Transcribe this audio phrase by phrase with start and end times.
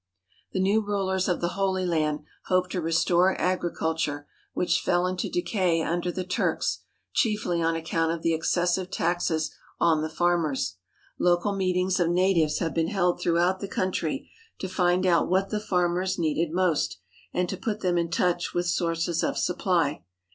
[0.51, 5.29] The new rulers of the Holy Land hope to restore agri culture, which fell into
[5.29, 6.79] decay under the Turks,
[7.13, 10.77] chiefly on account of the excessive taxes on the farmers.
[11.19, 15.59] Local meetings of natives have been held throughout the country, to find out what the
[15.59, 16.97] farmers needed most,
[17.31, 20.01] and to put them in touch with sources of supply.